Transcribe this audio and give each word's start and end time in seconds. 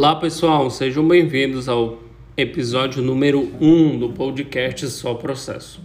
Olá 0.00 0.16
pessoal, 0.16 0.70
sejam 0.70 1.06
bem-vindos 1.06 1.68
ao 1.68 1.98
episódio 2.34 3.02
número 3.02 3.52
1 3.60 3.98
do 3.98 4.08
podcast 4.08 4.86
Só 4.86 5.12
Processo. 5.12 5.84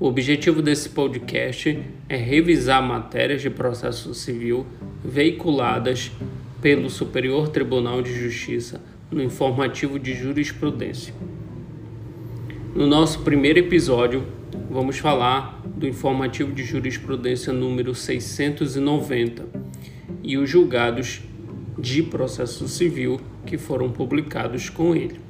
O 0.00 0.08
objetivo 0.08 0.60
desse 0.60 0.88
podcast 0.88 1.78
é 2.08 2.16
revisar 2.16 2.82
matérias 2.82 3.40
de 3.40 3.48
processo 3.48 4.12
civil 4.12 4.66
veiculadas 5.04 6.10
pelo 6.60 6.90
Superior 6.90 7.46
Tribunal 7.46 8.02
de 8.02 8.12
Justiça 8.12 8.82
no 9.08 9.22
informativo 9.22 10.00
de 10.00 10.14
jurisprudência. 10.14 11.14
No 12.74 12.88
nosso 12.88 13.20
primeiro 13.20 13.60
episódio, 13.60 14.26
vamos 14.68 14.98
falar 14.98 15.62
do 15.64 15.86
informativo 15.86 16.50
de 16.50 16.64
jurisprudência 16.64 17.52
número 17.52 17.94
690 17.94 19.46
e 20.24 20.36
os 20.36 20.50
julgados 20.50 21.22
de 21.82 22.00
processo 22.00 22.68
civil 22.68 23.20
que 23.44 23.58
foram 23.58 23.90
publicados 23.90 24.70
com 24.70 24.94
ele. 24.94 25.20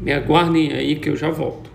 Me 0.00 0.12
aguardem 0.12 0.72
aí 0.72 0.96
que 0.96 1.08
eu 1.08 1.16
já 1.16 1.30
volto. 1.30 1.70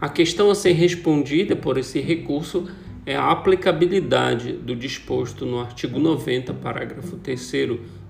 A 0.00 0.08
questão 0.08 0.48
a 0.48 0.54
ser 0.54 0.74
respondida 0.74 1.56
por 1.56 1.76
esse 1.76 1.98
recurso 1.98 2.68
é 3.04 3.16
a 3.16 3.32
aplicabilidade 3.32 4.52
do 4.52 4.76
disposto 4.76 5.44
no 5.44 5.58
artigo 5.58 5.98
90, 5.98 6.54
parágrafo 6.54 7.16
3 7.16 7.52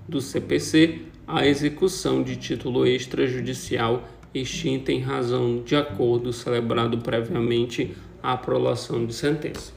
do 0.07 0.21
CPC 0.21 1.16
a 1.27 1.45
execução 1.45 2.23
de 2.23 2.37
título 2.37 2.87
extrajudicial 2.87 4.07
extinta 4.33 4.93
em 4.93 5.01
razão 5.01 5.61
de 5.61 5.75
acordo 5.75 6.31
celebrado 6.31 6.99
previamente 6.99 7.93
à 8.23 8.31
aprovação 8.31 9.05
de 9.05 9.13
sentença. 9.13 9.73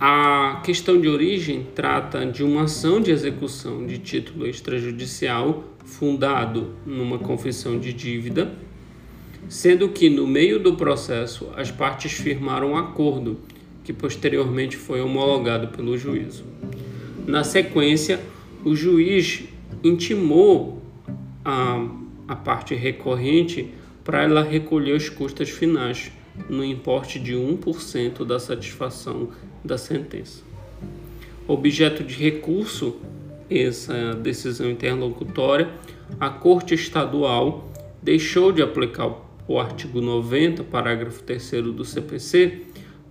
A 0.00 0.62
questão 0.64 0.98
de 0.98 1.06
origem 1.06 1.66
trata 1.74 2.24
de 2.24 2.42
uma 2.42 2.62
ação 2.62 2.98
de 3.02 3.10
execução 3.10 3.86
de 3.86 3.98
título 3.98 4.46
extrajudicial 4.46 5.64
fundado 5.84 6.74
numa 6.86 7.18
confissão 7.18 7.78
de 7.78 7.92
dívida, 7.92 8.54
sendo 9.50 9.90
que 9.90 10.08
no 10.08 10.26
meio 10.26 10.58
do 10.58 10.76
processo 10.76 11.50
as 11.54 11.70
partes 11.70 12.12
firmaram 12.12 12.70
um 12.70 12.76
acordo 12.76 13.38
que 13.84 13.92
posteriormente 13.92 14.78
foi 14.78 15.02
homologado 15.02 15.68
pelo 15.68 15.98
juízo. 15.98 16.44
Na 17.26 17.44
sequência, 17.44 18.18
o 18.64 18.74
juiz 18.74 19.44
intimou 19.82 20.82
a, 21.44 21.86
a 22.28 22.36
parte 22.36 22.74
recorrente 22.74 23.72
para 24.04 24.22
ela 24.22 24.42
recolher 24.42 24.96
os 24.96 25.08
custos 25.08 25.50
finais 25.50 26.12
no 26.48 26.64
importe 26.64 27.18
de 27.18 27.34
1% 27.34 28.24
da 28.24 28.38
satisfação 28.38 29.28
da 29.64 29.76
sentença. 29.76 30.42
Objeto 31.46 32.04
de 32.04 32.14
recurso, 32.14 32.96
essa 33.48 34.14
decisão 34.14 34.70
interlocutória, 34.70 35.68
a 36.18 36.30
Corte 36.30 36.74
Estadual 36.74 37.70
deixou 38.02 38.52
de 38.52 38.62
aplicar 38.62 39.12
o 39.46 39.58
artigo 39.58 40.00
90, 40.00 40.62
parágrafo 40.64 41.22
3 41.24 41.50
do 41.74 41.84
CPC, 41.84 42.62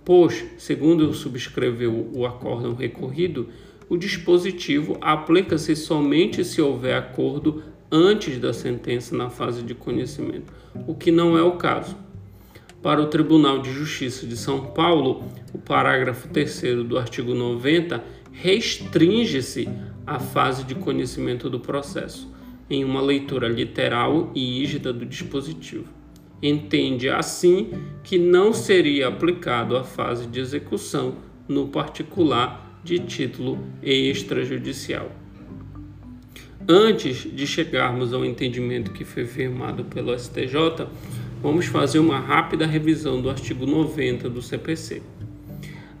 pois, 0.04 0.44
segundo 0.56 1.12
subscreveu 1.12 2.10
o 2.14 2.24
acórdão 2.24 2.74
recorrido, 2.74 3.48
o 3.90 3.96
dispositivo 3.96 4.96
aplica-se 5.00 5.74
somente 5.74 6.44
se 6.44 6.62
houver 6.62 6.96
acordo 6.96 7.64
antes 7.90 8.38
da 8.38 8.52
sentença 8.52 9.16
na 9.16 9.28
fase 9.28 9.64
de 9.64 9.74
conhecimento, 9.74 10.52
o 10.86 10.94
que 10.94 11.10
não 11.10 11.36
é 11.36 11.42
o 11.42 11.56
caso. 11.56 11.96
Para 12.80 13.02
o 13.02 13.08
Tribunal 13.08 13.58
de 13.58 13.72
Justiça 13.72 14.28
de 14.28 14.36
São 14.36 14.66
Paulo, 14.66 15.24
o 15.52 15.58
parágrafo 15.58 16.28
3 16.28 16.84
do 16.84 16.96
artigo 16.96 17.34
90 17.34 18.02
restringe-se 18.30 19.68
à 20.06 20.20
fase 20.20 20.62
de 20.62 20.76
conhecimento 20.76 21.50
do 21.50 21.58
processo, 21.58 22.32
em 22.70 22.84
uma 22.84 23.02
leitura 23.02 23.48
literal 23.48 24.30
e 24.36 24.60
rígida 24.60 24.92
do 24.92 25.04
dispositivo. 25.04 25.86
Entende 26.40 27.08
assim 27.08 27.72
que 28.04 28.18
não 28.18 28.52
seria 28.52 29.08
aplicado 29.08 29.76
à 29.76 29.82
fase 29.82 30.28
de 30.28 30.38
execução 30.38 31.16
no 31.48 31.66
particular 31.66 32.69
de 32.82 32.98
título 32.98 33.58
extrajudicial. 33.82 35.10
Antes 36.68 37.26
de 37.34 37.46
chegarmos 37.46 38.12
ao 38.12 38.24
entendimento 38.24 38.92
que 38.92 39.04
foi 39.04 39.24
firmado 39.24 39.84
pelo 39.84 40.16
STJ, 40.16 40.86
vamos 41.42 41.66
fazer 41.66 41.98
uma 41.98 42.18
rápida 42.18 42.66
revisão 42.66 43.20
do 43.20 43.28
artigo 43.28 43.66
90 43.66 44.28
do 44.28 44.40
CPC. 44.40 45.02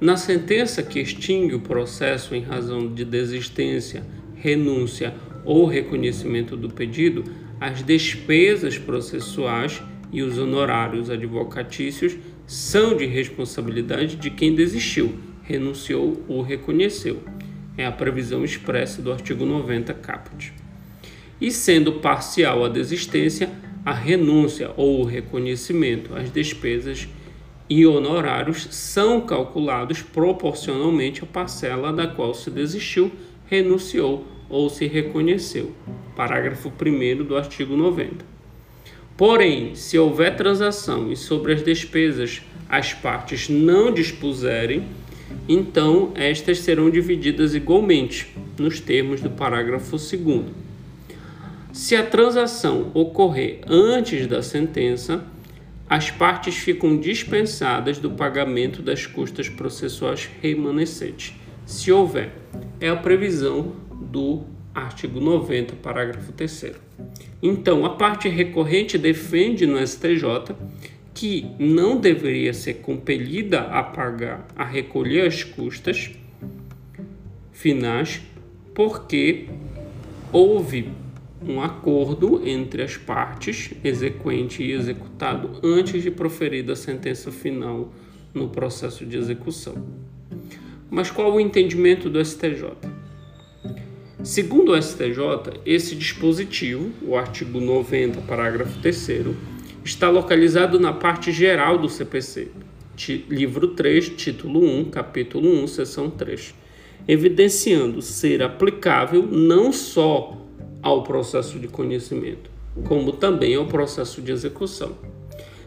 Na 0.00 0.16
sentença 0.16 0.82
que 0.82 1.00
extingue 1.00 1.54
o 1.54 1.60
processo 1.60 2.34
em 2.34 2.42
razão 2.42 2.92
de 2.92 3.04
desistência, 3.04 4.06
renúncia 4.34 5.14
ou 5.44 5.66
reconhecimento 5.66 6.56
do 6.56 6.70
pedido, 6.70 7.24
as 7.60 7.82
despesas 7.82 8.78
processuais 8.78 9.82
e 10.12 10.22
os 10.22 10.38
honorários 10.38 11.10
advocatícios 11.10 12.16
são 12.46 12.96
de 12.96 13.06
responsabilidade 13.06 14.16
de 14.16 14.30
quem 14.30 14.54
desistiu 14.54 15.29
renunciou 15.42 16.24
ou 16.28 16.42
reconheceu. 16.42 17.22
É 17.76 17.86
a 17.86 17.92
previsão 17.92 18.44
expressa 18.44 19.00
do 19.00 19.12
artigo 19.12 19.44
90 19.44 19.94
caput. 19.94 20.52
E 21.40 21.50
sendo 21.50 21.94
parcial 21.94 22.64
a 22.64 22.68
desistência, 22.68 23.50
a 23.84 23.92
renúncia 23.92 24.70
ou 24.76 25.00
o 25.00 25.04
reconhecimento, 25.04 26.14
as 26.14 26.30
despesas 26.30 27.08
e 27.68 27.86
honorários 27.86 28.66
são 28.70 29.20
calculados 29.20 30.02
proporcionalmente 30.02 31.22
à 31.22 31.26
parcela 31.26 31.92
da 31.92 32.06
qual 32.06 32.34
se 32.34 32.50
desistiu, 32.50 33.10
renunciou 33.46 34.26
ou 34.48 34.68
se 34.68 34.86
reconheceu. 34.86 35.72
Parágrafo 36.16 36.70
1 36.70 37.24
do 37.24 37.36
artigo 37.36 37.76
90. 37.76 38.24
Porém, 39.16 39.74
se 39.74 39.98
houver 39.98 40.36
transação 40.36 41.12
e 41.12 41.16
sobre 41.16 41.52
as 41.52 41.62
despesas 41.62 42.42
as 42.68 42.92
partes 42.92 43.48
não 43.48 43.92
dispuserem, 43.92 44.86
então 45.48 46.12
estas 46.14 46.60
serão 46.60 46.90
divididas 46.90 47.54
igualmente, 47.54 48.34
nos 48.58 48.80
termos 48.80 49.20
do 49.20 49.30
parágrafo 49.30 49.96
2. 49.96 50.44
Se 51.72 51.94
a 51.94 52.04
transação 52.04 52.90
ocorrer 52.94 53.60
antes 53.66 54.26
da 54.26 54.42
sentença, 54.42 55.24
as 55.88 56.10
partes 56.10 56.56
ficam 56.56 56.96
dispensadas 56.96 57.98
do 57.98 58.10
pagamento 58.10 58.80
das 58.80 59.06
custas 59.06 59.48
processuais 59.48 60.28
remanescentes, 60.40 61.34
se 61.66 61.90
houver. 61.90 62.30
É 62.80 62.88
a 62.88 62.96
previsão 62.96 63.72
do 63.92 64.42
artigo 64.74 65.20
90, 65.20 65.74
parágrafo 65.76 66.32
3. 66.32 66.72
Então, 67.42 67.84
a 67.84 67.90
parte 67.90 68.28
recorrente 68.28 68.98
defende 68.98 69.66
no 69.66 69.84
STJ 69.84 70.54
que 71.20 71.50
não 71.58 72.00
deveria 72.00 72.54
ser 72.54 72.76
compelida 72.76 73.60
a 73.60 73.82
pagar, 73.82 74.48
a 74.56 74.64
recolher 74.64 75.26
as 75.26 75.44
custas 75.44 76.12
finais, 77.52 78.22
porque 78.74 79.44
houve 80.32 80.88
um 81.46 81.60
acordo 81.60 82.40
entre 82.48 82.82
as 82.82 82.96
partes, 82.96 83.70
exequente 83.84 84.62
e 84.62 84.72
executado, 84.72 85.60
antes 85.62 86.02
de 86.02 86.10
proferida 86.10 86.72
a 86.72 86.76
sentença 86.76 87.30
final 87.30 87.92
no 88.32 88.48
processo 88.48 89.04
de 89.04 89.18
execução. 89.18 89.74
Mas 90.88 91.10
qual 91.10 91.34
o 91.34 91.38
entendimento 91.38 92.08
do 92.08 92.24
STJ? 92.24 92.78
Segundo 94.24 94.72
o 94.72 94.82
STJ, 94.82 95.60
esse 95.66 95.94
dispositivo, 95.94 96.90
o 97.02 97.14
artigo 97.14 97.60
90, 97.60 98.22
parágrafo 98.22 98.80
3 98.80 98.96
está 99.84 100.08
localizado 100.08 100.78
na 100.78 100.92
parte 100.92 101.32
geral 101.32 101.78
do 101.78 101.88
CPC, 101.88 102.48
livro 103.28 103.68
3, 103.68 104.10
título 104.10 104.62
1, 104.62 104.90
capítulo 104.90 105.62
1, 105.62 105.66
seção 105.66 106.10
3, 106.10 106.54
evidenciando 107.08 108.02
ser 108.02 108.42
aplicável 108.42 109.26
não 109.26 109.72
só 109.72 110.36
ao 110.82 111.02
processo 111.02 111.58
de 111.58 111.68
conhecimento, 111.68 112.50
como 112.84 113.12
também 113.12 113.54
ao 113.54 113.66
processo 113.66 114.20
de 114.20 114.32
execução. 114.32 114.96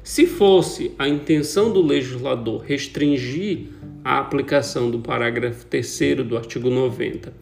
Se 0.04 0.27
fosse 0.27 0.92
a 1.00 1.07
intenção 1.07 1.71
do 1.71 1.81
legislador 1.81 2.62
restringir 2.62 3.68
a 4.04 4.19
aplicação 4.19 4.92
do 4.92 5.00
parágrafo 5.00 5.66
3 5.66 6.18
do 6.25 6.36
artigo 6.36 6.69
90 6.69 7.33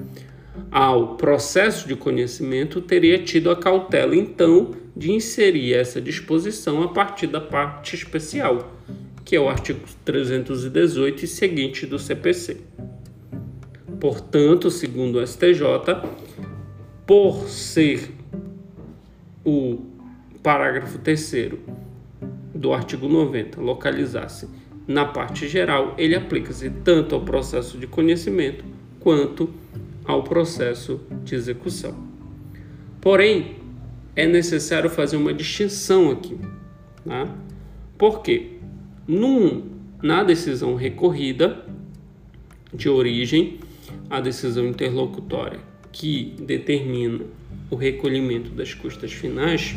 ao 0.70 1.16
processo 1.16 1.88
de 1.88 1.96
conhecimento, 1.96 2.80
teria 2.80 3.18
tido 3.20 3.50
a 3.50 3.56
cautela, 3.56 4.16
então, 4.16 4.72
de 4.96 5.12
inserir 5.12 5.74
essa 5.74 6.02
disposição 6.02 6.84
a 6.84 6.88
partir 6.90 7.28
da 7.28 7.42
parte 7.42 7.96
especial, 7.96 8.76
que 9.24 9.36
é 9.36 9.40
o 9.40 9.48
artigo 9.48 9.80
318 10.04 11.26
e 11.26 11.28
seguinte 11.28 11.86
do 11.86 11.98
CPC. 11.98 12.58
Portanto, 14.00 14.70
segundo 14.70 15.20
o 15.20 15.28
STJ, 15.28 15.64
por 17.06 17.48
ser 17.48 18.12
o 19.46 19.80
parágrafo 20.42 20.98
3 21.00 21.54
do 22.54 22.74
artigo 22.74 23.08
90 23.08 23.62
localizar-se 23.62 24.48
na 24.88 25.06
parte 25.06 25.48
geral, 25.48 25.94
ele 25.98 26.16
aplica-se 26.16 26.70
tanto 26.70 27.16
ao 27.16 27.22
processo 27.22 27.78
de 27.78 27.88
conhecimento 27.88 28.66
quanto 29.00 29.50
ao 30.04 30.24
processo 30.24 31.00
de 31.24 31.36
execução. 31.36 31.96
Porém, 33.00 33.61
é 34.16 34.28
necessário 34.28 34.90
fazer 34.90 35.18
uma 35.18 35.34
distinção 35.34 36.12
aqui. 36.12 36.38
Tá? 37.06 37.34
Por 37.98 38.22
quê? 38.22 38.58
Num, 39.08 39.70
na 40.02 40.24
decisão 40.24 40.76
recorrida 40.76 41.66
de 42.74 42.90
origem, 42.90 43.60
a 44.10 44.20
decisão 44.20 44.68
interlocutória 44.68 45.60
que 45.92 46.36
determina 46.40 47.26
o 47.70 47.76
recolhimento 47.76 48.50
das 48.52 48.74
custas 48.74 49.12
finais, 49.12 49.76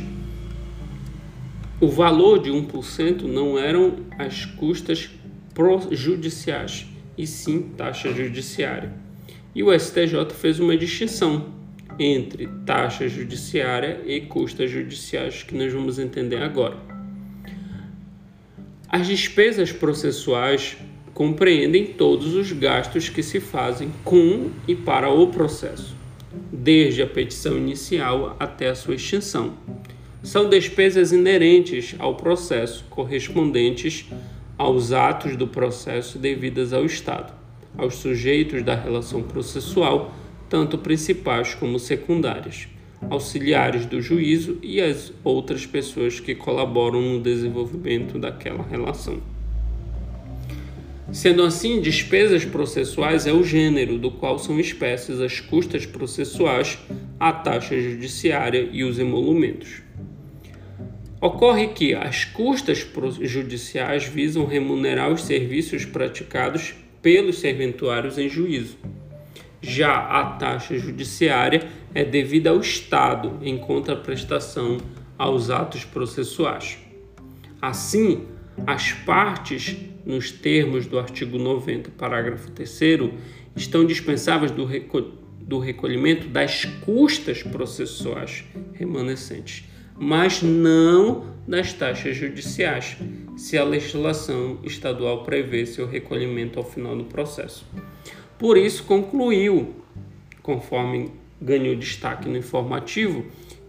o 1.81 1.89
valor 1.89 2.41
de 2.41 2.51
1% 2.51 3.23
não 3.23 3.59
eram 3.59 3.97
as 4.19 4.45
custas 4.45 5.11
judiciais, 5.91 6.87
e 7.17 7.27
sim 7.27 7.71
taxa 7.77 8.13
judiciária. 8.13 8.93
E 9.55 9.63
o 9.63 9.79
STJ 9.79 10.31
fez 10.35 10.59
uma 10.59 10.77
distinção 10.77 11.53
entre 11.99 12.49
taxa 12.67 13.08
judiciária 13.08 14.00
e 14.06 14.20
custas 14.23 14.70
judiciais, 14.70 15.43
que 15.43 15.55
nós 15.55 15.73
vamos 15.73 15.99
entender 15.99 16.43
agora. 16.43 16.76
As 18.88 19.06
despesas 19.06 19.73
processuais 19.73 20.76
compreendem 21.12 21.87
todos 21.87 22.35
os 22.35 22.52
gastos 22.52 23.08
que 23.08 23.23
se 23.23 23.41
fazem 23.41 23.91
com 24.05 24.50
e 24.67 24.75
para 24.75 25.08
o 25.11 25.29
processo, 25.29 25.96
desde 26.52 27.02
a 27.02 27.06
petição 27.06 27.56
inicial 27.56 28.37
até 28.38 28.69
a 28.69 28.75
sua 28.75 28.94
extinção 28.94 29.55
são 30.25 30.49
despesas 30.49 31.12
inerentes 31.12 31.94
ao 31.99 32.14
processo, 32.14 32.87
correspondentes 32.88 34.06
aos 34.56 34.90
atos 34.90 35.37
do 35.37 35.47
processo 35.47 36.19
devidas 36.19 36.73
ao 36.73 36.87
Estado, 36.87 37.35
aos 37.76 37.97
sujeitos 37.97 38.62
da 38.62 38.75
relação 38.75 39.23
processual, 39.23 40.14
tanto 40.49 40.79
principais 40.79 41.55
como 41.55 41.79
secundárias, 41.79 42.69
auxiliares 43.11 43.87
do 43.87 44.00
juízo 44.00 44.58
e 44.62 44.81
as 44.81 45.12
outras 45.23 45.67
pessoas 45.67 46.20
que 46.20 46.35
colaboram 46.35 47.00
no 47.00 47.20
desenvolvimento 47.20 48.19
daquela 48.19 48.62
relação. 48.62 49.20
Sendo 51.12 51.43
assim, 51.43 51.81
despesas 51.81 52.44
processuais 52.44 53.26
é 53.26 53.32
o 53.32 53.44
gênero 53.44 53.99
do 53.99 54.11
qual 54.11 54.38
são 54.38 54.58
espécies 54.58 55.20
as 55.20 55.38
custas 55.38 55.85
processuais, 55.85 56.79
a 57.20 57.32
taxa 57.32 57.79
judiciária 57.81 58.69
e 58.73 58.82
os 58.82 58.99
emolumentos. 58.99 59.82
Ocorre 61.20 61.69
que 61.69 61.94
as 61.94 62.25
custas 62.25 62.87
judiciais 63.20 64.05
visam 64.05 64.44
remunerar 64.44 65.12
os 65.12 65.23
serviços 65.23 65.85
praticados 65.85 66.75
pelos 67.00 67.38
serventuários 67.38 68.19
em 68.19 68.29
juízo. 68.29 68.76
Já 69.64 69.96
a 69.96 70.25
taxa 70.32 70.78
judiciária 70.78 71.69
é 71.94 72.05
devida 72.05 72.50
ao 72.50 72.61
Estado 72.61 73.38
em 73.43 73.56
contraprestação 73.56 74.78
aos 75.16 75.50
atos 75.50 75.84
processuais. 75.84 76.78
Assim, 77.61 78.26
as 78.66 78.93
partes, 78.93 79.76
nos 80.05 80.31
termos 80.31 80.87
do 80.87 80.99
artigo 80.99 81.38
90, 81.38 81.90
parágrafo 81.96 82.50
3, 82.50 82.81
estão 83.56 83.84
dispensáveis 83.84 84.50
do, 84.50 84.66
do 85.40 85.58
recolhimento 85.58 86.28
das 86.28 86.64
custas 86.84 87.43
processuais 87.43 88.44
remanescentes 88.75 89.64
mas 89.96 90.43
não 90.43 91.34
das 91.46 91.72
taxas 91.72 92.16
judiciais, 92.16 92.96
se 93.37 93.56
a 93.56 93.64
legislação 93.64 94.58
estadual 94.62 95.25
prevê 95.25 95.66
seu 95.66 95.87
recolhimento 95.87 96.58
ao 96.58 96.64
final 96.64 96.96
do 96.96 97.05
processo. 97.05 97.66
Por 98.44 98.58
isso, 98.58 98.85
concluiu, 98.85 99.75
conforme 100.43 101.11
ganhou 101.41 101.75
destaque 101.75 102.29
no 102.29 102.37
informativo, 102.37 103.25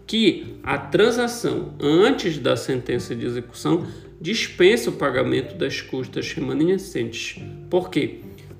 que 0.06 0.58
a 0.62 0.76
transação 0.76 1.72
antes 1.80 2.36
da 2.36 2.58
sentença 2.58 3.16
de 3.16 3.24
execução 3.24 3.86
dispensa 4.20 4.90
o 4.90 4.92
pagamento 4.92 5.56
das 5.56 5.80
custas 5.80 6.30
remanescentes. 6.34 7.42
Por 7.70 7.88
quê? 7.88 8.18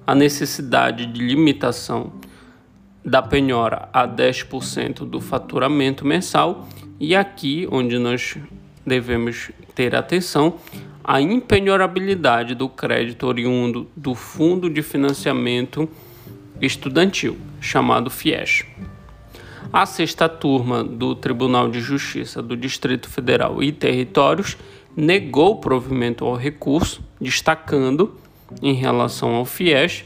a 0.07 0.15
necessidade 0.15 1.07
de 1.07 1.21
limitação 1.21 2.13
da 3.05 3.21
penhora 3.21 3.89
a 3.93 4.07
10% 4.07 5.09
do 5.09 5.21
faturamento 5.21 6.07
mensal 6.07 6.69
e 6.99 7.15
aqui 7.15 7.67
onde 7.71 7.99
nós 7.99 8.37
devemos 8.85 9.51
ter 9.75 9.95
atenção 9.95 10.59
a 11.03 11.21
impenhorabilidade 11.21 12.55
do 12.55 12.69
crédito 12.69 13.27
oriundo 13.27 13.89
do 13.97 14.15
Fundo 14.15 14.69
de 14.69 14.83
Financiamento 14.83 15.89
Estudantil, 16.61 17.37
chamado 17.61 18.11
FIES. 18.11 18.65
A 19.73 19.85
sexta 19.87 20.29
turma 20.29 20.83
do 20.83 21.15
Tribunal 21.15 21.69
de 21.71 21.81
Justiça 21.81 22.43
do 22.43 22.57
Distrito 22.57 23.09
Federal 23.09 23.63
e 23.63 23.71
Territórios 23.71 24.57
negou 24.97 25.61
provimento 25.61 26.25
ao 26.25 26.35
recurso, 26.35 27.05
destacando, 27.21 28.17
em 28.63 28.75
relação 28.75 29.35
ao 29.35 29.45
FIES, 29.45 30.05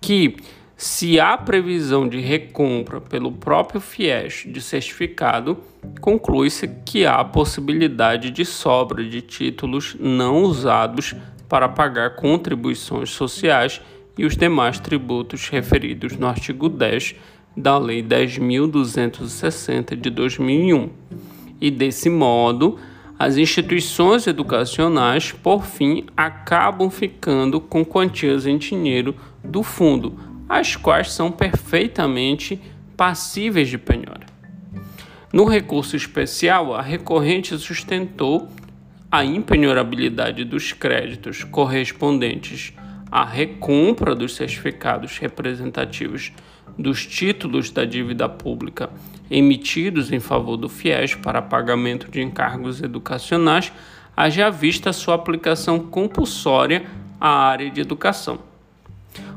que 0.00 0.36
se 0.76 1.20
há 1.20 1.36
previsão 1.38 2.08
de 2.08 2.20
recompra 2.20 3.00
pelo 3.00 3.30
próprio 3.32 3.80
FIES 3.80 4.44
de 4.46 4.60
certificado, 4.60 5.58
conclui-se 6.00 6.68
que 6.84 7.06
há 7.06 7.24
possibilidade 7.24 8.30
de 8.30 8.44
sobra 8.44 9.04
de 9.04 9.20
títulos 9.20 9.96
não 9.98 10.42
usados 10.42 11.14
para 11.48 11.68
pagar 11.68 12.16
contribuições 12.16 13.10
sociais 13.10 13.80
e 14.18 14.24
os 14.24 14.36
demais 14.36 14.78
tributos 14.80 15.48
referidos 15.48 16.16
no 16.16 16.26
artigo 16.26 16.68
10 16.68 17.14
da 17.56 17.78
Lei 17.78 18.02
10.260 18.02 19.94
de 19.96 20.10
2001. 20.10 20.90
E 21.60 21.70
desse 21.70 22.10
modo, 22.10 22.78
as 23.18 23.36
instituições 23.36 24.26
educacionais, 24.26 25.30
por 25.30 25.64
fim, 25.64 26.04
acabam 26.16 26.90
ficando 26.90 27.60
com 27.60 27.84
quantias 27.84 28.46
em 28.46 28.58
dinheiro 28.58 29.14
do 29.42 29.62
fundo, 29.62 30.18
as 30.48 30.74
quais 30.74 31.12
são 31.12 31.30
perfeitamente 31.30 32.60
passíveis 32.96 33.68
de 33.68 33.78
penhora. 33.78 34.26
No 35.32 35.44
recurso 35.44 35.96
especial, 35.96 36.74
a 36.74 36.82
recorrente 36.82 37.56
sustentou 37.58 38.48
a 39.10 39.24
impenhorabilidade 39.24 40.44
dos 40.44 40.72
créditos 40.72 41.44
correspondentes 41.44 42.72
à 43.10 43.24
recompra 43.24 44.14
dos 44.14 44.34
certificados 44.34 45.18
representativos 45.18 46.32
dos 46.78 47.06
títulos 47.06 47.70
da 47.70 47.84
dívida 47.84 48.28
pública 48.28 48.90
emitidos 49.30 50.12
em 50.12 50.20
favor 50.20 50.56
do 50.56 50.68
FIES 50.68 51.14
para 51.14 51.40
pagamento 51.40 52.10
de 52.10 52.20
encargos 52.22 52.82
educacionais, 52.82 53.72
haja 54.16 54.50
vista 54.50 54.92
sua 54.92 55.14
aplicação 55.14 55.78
compulsória 55.78 56.84
à 57.20 57.28
área 57.28 57.70
de 57.70 57.80
educação. 57.80 58.38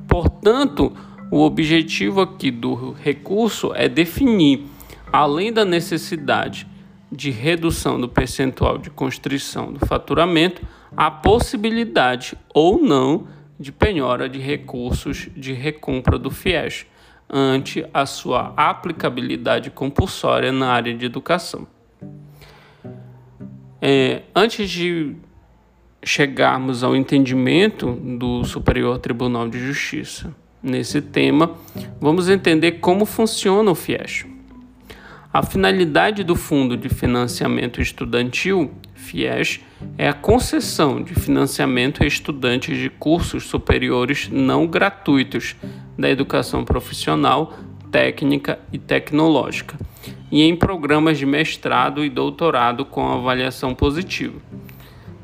Portanto, 0.07 0.95
o 1.31 1.41
objetivo 1.41 2.21
aqui 2.21 2.51
do 2.51 2.91
recurso 2.93 3.71
é 3.73 3.87
definir, 3.89 4.65
além 5.11 5.51
da 5.51 5.65
necessidade 5.65 6.67
de 7.11 7.31
redução 7.31 7.99
do 7.99 8.09
percentual 8.09 8.77
de 8.77 8.89
constrição 8.89 9.71
do 9.71 9.85
faturamento, 9.85 10.61
a 10.95 11.09
possibilidade 11.09 12.35
ou 12.53 12.81
não 12.81 13.27
de 13.59 13.71
penhora 13.71 14.29
de 14.29 14.39
recursos 14.39 15.29
de 15.35 15.53
recompra 15.53 16.17
do 16.17 16.29
FIES 16.29 16.85
ante 17.29 17.85
a 17.93 18.05
sua 18.05 18.53
aplicabilidade 18.55 19.69
compulsória 19.69 20.51
na 20.51 20.71
área 20.71 20.93
de 20.93 21.05
educação. 21.05 21.67
É, 23.81 24.23
antes 24.35 24.69
de 24.69 25.15
chegarmos 26.03 26.83
ao 26.83 26.95
entendimento 26.95 27.91
do 27.91 28.43
Superior 28.43 28.97
Tribunal 28.99 29.49
de 29.49 29.59
Justiça 29.59 30.33
nesse 30.63 31.01
tema, 31.01 31.51
vamos 31.99 32.29
entender 32.29 32.73
como 32.73 33.05
funciona 33.05 33.69
o 33.69 33.75
FIES. 33.75 34.25
A 35.31 35.43
finalidade 35.43 36.23
do 36.23 36.35
Fundo 36.35 36.75
de 36.75 36.89
Financiamento 36.89 37.81
Estudantil, 37.81 38.71
FIES, 39.07 39.59
é 39.97 40.07
a 40.07 40.13
concessão 40.13 41.01
de 41.01 41.13
financiamento 41.15 42.03
a 42.03 42.07
estudantes 42.07 42.77
de 42.77 42.89
cursos 42.89 43.45
superiores 43.45 44.29
não 44.29 44.67
gratuitos 44.67 45.55
da 45.97 46.09
educação 46.09 46.65
profissional, 46.65 47.53
técnica 47.91 48.59
e 48.71 48.77
tecnológica, 48.77 49.77
e 50.31 50.43
em 50.43 50.55
programas 50.55 51.17
de 51.17 51.25
mestrado 51.25 52.03
e 52.03 52.09
doutorado 52.09 52.85
com 52.85 53.07
avaliação 53.07 53.73
positiva 53.73 54.35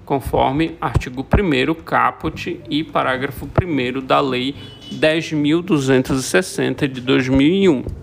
conforme 0.06 0.76
artigo 0.82 1.26
1 1.26 1.74
caput 1.76 2.62
e 2.70 2.84
parágrafo 2.84 3.48
1 3.48 4.06
da 4.06 4.20
Lei 4.20 4.56
10.260 4.92 6.88
de 6.88 7.02
2001. 7.02 8.03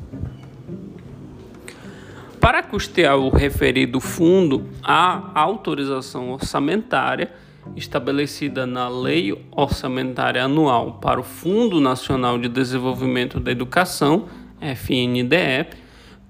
Para 2.40 2.62
custear 2.62 3.18
o 3.18 3.28
referido 3.28 4.00
fundo, 4.00 4.66
a 4.82 5.30
autorização 5.38 6.30
orçamentária 6.30 7.30
estabelecida 7.76 8.66
na 8.66 8.88
Lei 8.88 9.46
Orçamentária 9.52 10.42
Anual 10.42 10.94
para 10.94 11.20
o 11.20 11.22
Fundo 11.22 11.78
Nacional 11.80 12.38
de 12.38 12.48
Desenvolvimento 12.48 13.38
da 13.38 13.52
Educação, 13.52 14.26
FNDE, 14.58 15.76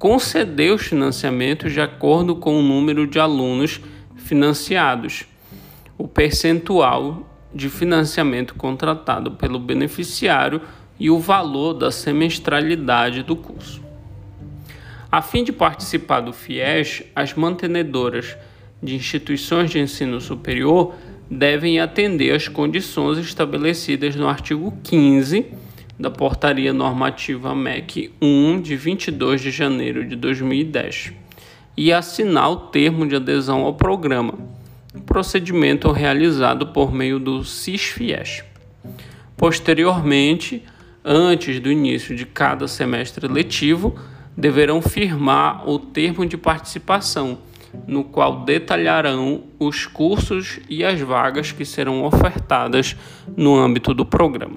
concedeu 0.00 0.74
os 0.74 0.82
financiamentos 0.82 1.72
de 1.72 1.80
acordo 1.80 2.34
com 2.34 2.58
o 2.58 2.62
número 2.62 3.06
de 3.06 3.20
alunos 3.20 3.80
financiados 4.16 5.26
o 5.96 6.08
percentual 6.08 7.28
de 7.54 7.68
financiamento 7.68 8.54
contratado 8.54 9.32
pelo 9.32 9.58
beneficiário 9.58 10.62
e 10.98 11.10
o 11.10 11.18
valor 11.18 11.74
da 11.74 11.90
semestralidade 11.90 13.22
do 13.22 13.36
curso. 13.36 13.89
A 15.10 15.20
fim 15.20 15.42
de 15.42 15.52
participar 15.52 16.20
do 16.20 16.32
FIES, 16.32 17.02
as 17.16 17.34
mantenedoras 17.34 18.36
de 18.82 18.94
instituições 18.94 19.70
de 19.70 19.80
ensino 19.80 20.20
superior 20.20 20.94
devem 21.28 21.80
atender 21.80 22.32
às 22.32 22.46
condições 22.46 23.18
estabelecidas 23.18 24.14
no 24.14 24.28
artigo 24.28 24.72
15 24.84 25.46
da 25.98 26.10
Portaria 26.10 26.72
Normativa 26.72 27.54
MEC 27.54 28.12
1 28.22 28.60
de 28.60 28.76
22 28.76 29.40
de 29.40 29.50
janeiro 29.50 30.06
de 30.06 30.16
2010 30.16 31.12
e 31.76 31.92
assinar 31.92 32.50
o 32.50 32.56
termo 32.56 33.06
de 33.06 33.16
adesão 33.16 33.62
ao 33.62 33.74
programa 33.74 34.34
procedimento 35.06 35.90
realizado 35.92 36.68
por 36.68 36.92
meio 36.92 37.18
do 37.18 37.44
CISFIES. 37.44 38.44
Posteriormente, 39.36 40.64
antes 41.04 41.60
do 41.60 41.70
início 41.70 42.14
de 42.14 42.26
cada 42.26 42.66
semestre 42.66 43.26
letivo, 43.28 43.98
deverão 44.40 44.80
firmar 44.80 45.68
o 45.68 45.78
termo 45.78 46.24
de 46.24 46.36
participação, 46.36 47.38
no 47.86 48.02
qual 48.02 48.44
detalharão 48.44 49.44
os 49.58 49.86
cursos 49.86 50.58
e 50.68 50.84
as 50.84 51.00
vagas 51.00 51.52
que 51.52 51.64
serão 51.64 52.02
ofertadas 52.02 52.96
no 53.36 53.54
âmbito 53.56 53.94
do 53.94 54.04
programa. 54.04 54.56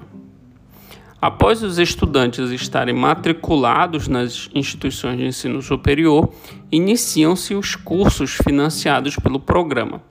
Após 1.20 1.62
os 1.62 1.78
estudantes 1.78 2.50
estarem 2.50 2.94
matriculados 2.94 4.08
nas 4.08 4.50
instituições 4.54 5.16
de 5.16 5.24
ensino 5.24 5.62
superior, 5.62 6.30
iniciam-se 6.70 7.54
os 7.54 7.76
cursos 7.76 8.36
financiados 8.44 9.16
pelo 9.16 9.40
programa. 9.40 10.02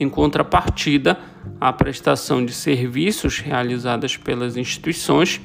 Em 0.00 0.08
contrapartida 0.08 1.18
à 1.60 1.72
prestação 1.72 2.44
de 2.44 2.52
serviços 2.52 3.38
realizadas 3.38 4.16
pelas 4.16 4.56
instituições, 4.56 5.40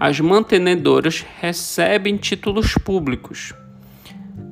as 0.00 0.20
mantenedoras 0.20 1.24
recebem 1.40 2.16
títulos 2.16 2.74
públicos, 2.74 3.52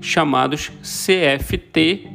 chamados 0.01 0.73
CFTE. 0.83 2.09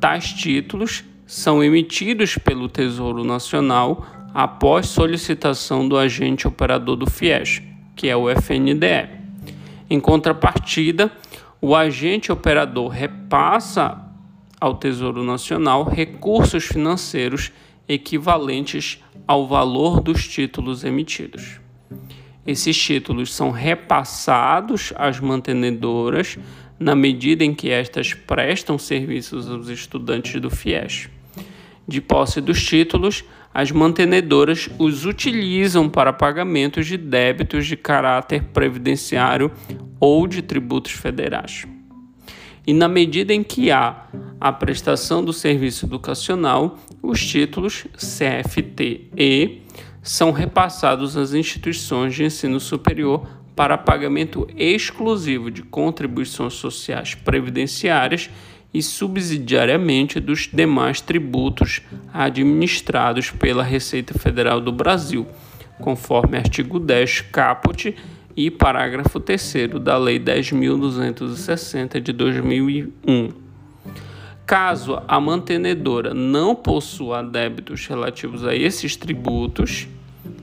Tais 0.00 0.32
títulos 0.32 1.04
são 1.26 1.62
emitidos 1.62 2.36
pelo 2.36 2.68
Tesouro 2.68 3.22
Nacional 3.22 4.04
após 4.34 4.86
solicitação 4.86 5.88
do 5.88 5.96
agente 5.96 6.48
operador 6.48 6.96
do 6.96 7.08
FIES, 7.08 7.62
que 7.94 8.08
é 8.08 8.16
o 8.16 8.28
FNDE. 8.28 9.08
Em 9.88 10.00
contrapartida, 10.00 11.12
o 11.60 11.76
agente 11.76 12.32
operador 12.32 12.88
repassa 12.88 14.06
ao 14.60 14.74
Tesouro 14.74 15.22
Nacional 15.22 15.84
recursos 15.84 16.64
financeiros 16.64 17.52
equivalentes 17.92 19.02
ao 19.26 19.48
valor 19.48 20.00
dos 20.00 20.28
títulos 20.28 20.84
emitidos. 20.84 21.60
Esses 22.46 22.80
títulos 22.80 23.34
são 23.34 23.50
repassados 23.50 24.92
às 24.96 25.18
mantenedoras 25.18 26.38
na 26.78 26.94
medida 26.94 27.44
em 27.44 27.52
que 27.52 27.68
estas 27.68 28.14
prestam 28.14 28.78
serviços 28.78 29.50
aos 29.50 29.68
estudantes 29.68 30.40
do 30.40 30.48
FIES. 30.48 31.08
De 31.86 32.00
posse 32.00 32.40
dos 32.40 32.64
títulos, 32.64 33.24
as 33.52 33.72
mantenedoras 33.72 34.70
os 34.78 35.04
utilizam 35.04 35.88
para 35.88 36.12
pagamentos 36.12 36.86
de 36.86 36.96
débitos 36.96 37.66
de 37.66 37.76
caráter 37.76 38.44
previdenciário 38.44 39.50
ou 39.98 40.28
de 40.28 40.40
tributos 40.40 40.92
federais. 40.92 41.66
E 42.66 42.72
na 42.72 42.88
medida 42.88 43.32
em 43.32 43.42
que 43.42 43.70
há 43.70 44.06
a 44.40 44.52
prestação 44.52 45.24
do 45.24 45.32
serviço 45.32 45.86
educacional, 45.86 46.78
os 47.02 47.24
títulos 47.24 47.86
CFTE 47.96 49.62
são 50.02 50.30
repassados 50.30 51.16
às 51.16 51.34
instituições 51.34 52.14
de 52.14 52.24
ensino 52.24 52.58
superior 52.58 53.26
para 53.54 53.76
pagamento 53.76 54.46
exclusivo 54.56 55.50
de 55.50 55.62
contribuições 55.62 56.54
sociais 56.54 57.14
previdenciárias 57.14 58.30
e 58.72 58.82
subsidiariamente 58.82 60.20
dos 60.20 60.48
demais 60.50 61.00
tributos 61.00 61.82
administrados 62.12 63.30
pela 63.30 63.62
Receita 63.62 64.18
Federal 64.18 64.60
do 64.60 64.72
Brasil, 64.72 65.26
conforme 65.80 66.38
artigo 66.38 66.78
10 66.78 67.22
caput 67.32 67.94
e 68.36 68.50
parágrafo 68.50 69.18
3 69.18 69.68
da 69.82 69.96
Lei 69.96 70.18
10.260 70.18 72.00
de 72.00 72.12
2001. 72.12 73.28
Caso 74.46 75.00
a 75.06 75.20
mantenedora 75.20 76.12
não 76.12 76.54
possua 76.54 77.22
débitos 77.22 77.86
relativos 77.86 78.44
a 78.44 78.54
esses 78.54 78.96
tributos, 78.96 79.86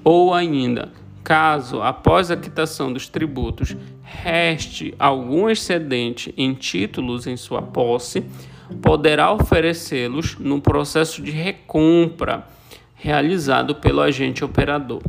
ou 0.03 0.33
ainda, 0.33 0.91
caso 1.23 1.81
após 1.81 2.31
a 2.31 2.37
quitação 2.37 2.93
dos 2.93 3.09
tributos 3.09 3.75
reste 4.01 4.93
algum 4.97 5.49
excedente 5.49 6.33
em 6.37 6.53
títulos 6.53 7.27
em 7.27 7.35
sua 7.35 7.61
posse, 7.61 8.23
poderá 8.81 9.31
oferecê-los 9.31 10.37
no 10.39 10.61
processo 10.61 11.21
de 11.21 11.31
recompra 11.31 12.47
realizado 12.95 13.75
pelo 13.75 14.01
agente 14.01 14.43
operador. 14.43 15.01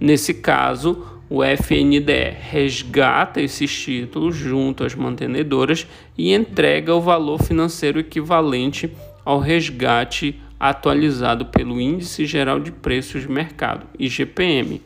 Nesse 0.00 0.34
caso, 0.34 1.13
o 1.34 1.42
FNDE 1.42 2.30
resgata 2.48 3.40
esses 3.40 3.76
títulos 3.76 4.36
junto 4.36 4.84
às 4.84 4.94
mantenedoras 4.94 5.84
e 6.16 6.32
entrega 6.32 6.94
o 6.94 7.00
valor 7.00 7.42
financeiro 7.42 7.98
equivalente 7.98 8.92
ao 9.24 9.40
resgate 9.40 10.40
atualizado 10.60 11.46
pelo 11.46 11.80
Índice 11.80 12.24
Geral 12.24 12.60
de 12.60 12.70
Preços 12.70 13.22
de 13.22 13.28
Mercado, 13.28 13.84
IGPM, 13.98 14.80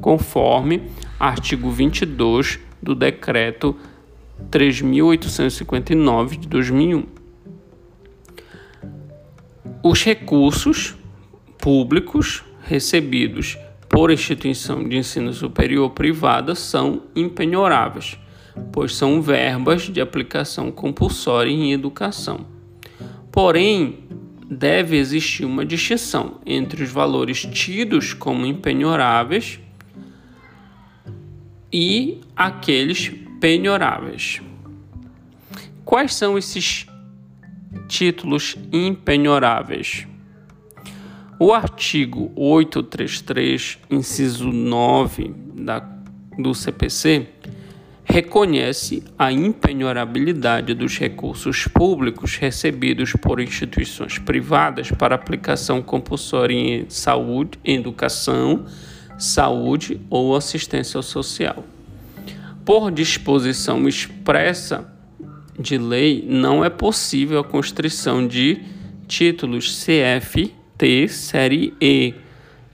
conforme 0.00 0.80
artigo 1.18 1.68
22 1.72 2.60
do 2.80 2.94
Decreto 2.94 3.76
3.859 4.48 6.38
de 6.38 6.46
2001. 6.46 7.04
Os 9.82 10.04
recursos 10.04 10.94
públicos 11.58 12.44
recebidos 12.62 13.58
por 14.00 14.10
instituição 14.10 14.88
de 14.88 14.96
ensino 14.96 15.30
superior 15.30 15.90
privada 15.90 16.54
são 16.54 17.02
impenhoráveis, 17.14 18.18
pois 18.72 18.96
são 18.96 19.20
verbas 19.20 19.82
de 19.90 20.00
aplicação 20.00 20.72
compulsória 20.72 21.50
em 21.50 21.70
educação. 21.70 22.46
Porém, 23.30 23.98
deve 24.50 24.96
existir 24.96 25.44
uma 25.44 25.66
distinção 25.66 26.40
entre 26.46 26.82
os 26.82 26.90
valores 26.90 27.44
tidos 27.44 28.14
como 28.14 28.46
impenhoráveis 28.46 29.60
e 31.70 32.22
aqueles 32.34 33.12
penhoráveis. 33.38 34.40
Quais 35.84 36.14
são 36.14 36.38
esses 36.38 36.86
títulos 37.86 38.56
impenhoráveis? 38.72 40.06
O 41.42 41.54
artigo 41.54 42.30
833, 42.36 43.78
inciso 43.90 44.52
9 44.52 45.34
da, 45.54 45.80
do 46.38 46.54
CPC, 46.54 47.28
reconhece 48.04 49.02
a 49.18 49.32
impenhorabilidade 49.32 50.74
dos 50.74 50.98
recursos 50.98 51.66
públicos 51.66 52.36
recebidos 52.36 53.14
por 53.14 53.40
instituições 53.40 54.18
privadas 54.18 54.90
para 54.90 55.14
aplicação 55.14 55.80
compulsória 55.80 56.54
em 56.54 56.90
saúde, 56.90 57.58
educação, 57.64 58.66
saúde 59.18 59.98
ou 60.10 60.36
assistência 60.36 61.00
social. 61.00 61.64
Por 62.66 62.90
disposição 62.90 63.88
expressa 63.88 64.92
de 65.58 65.78
lei, 65.78 66.22
não 66.28 66.62
é 66.62 66.68
possível 66.68 67.40
a 67.40 67.44
constrição 67.44 68.28
de 68.28 68.60
títulos 69.08 69.82
CF 69.82 70.59
T 70.80 71.08
Série 71.08 71.74
E, 71.78 72.14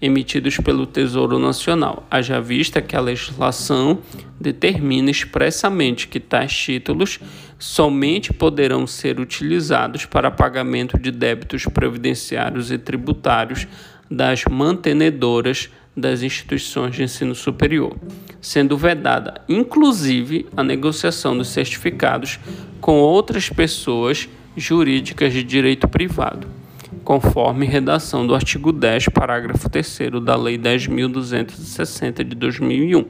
emitidos 0.01 0.59
pelo 0.59 0.87
Tesouro 0.87 1.41
Nacional, 1.41 2.07
haja 2.09 2.41
vista 2.41 2.81
que 2.81 2.95
a 2.95 3.01
legislação 3.01 3.99
determina 4.41 5.11
expressamente 5.11 6.07
que 6.07 6.21
tais 6.21 6.57
títulos 6.57 7.19
somente 7.59 8.33
poderão 8.33 8.87
ser 8.87 9.19
utilizados 9.19 10.07
para 10.07 10.31
pagamento 10.31 10.97
de 10.97 11.11
débitos 11.11 11.65
previdenciários 11.65 12.71
e 12.71 12.79
tributários 12.79 13.67
das 14.09 14.45
mantenedoras 14.45 15.69
das 15.97 16.23
instituições 16.23 16.95
de 16.95 17.03
ensino 17.03 17.35
superior, 17.35 17.97
sendo 18.41 18.77
vedada 18.79 19.41
inclusive 19.49 20.47
a 20.57 20.63
negociação 20.63 21.37
dos 21.37 21.49
certificados 21.49 22.39
com 22.81 23.01
outras 23.01 23.51
pessoas 23.51 24.29
jurídicas 24.57 25.33
de 25.33 25.43
direito 25.43 25.89
privado 25.89 26.66
conforme 27.07 27.65
redação 27.67 28.27
do 28.27 28.35
artigo 28.35 28.73
10, 28.73 29.11
parágrafo 29.11 29.71
3 29.71 29.99
da 30.25 30.35
Lei 30.35 30.59
10.260 30.59 32.25
de 32.25 32.35
2001. 32.35 33.05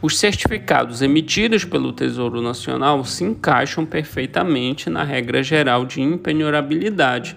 Os 0.00 0.18
certificados 0.18 1.02
emitidos 1.02 1.66
pelo 1.66 1.92
Tesouro 1.92 2.40
Nacional 2.40 3.04
se 3.04 3.24
encaixam 3.24 3.84
perfeitamente 3.84 4.88
na 4.88 5.04
regra 5.04 5.42
geral 5.42 5.84
de 5.84 6.00
impenhorabilidade 6.00 7.36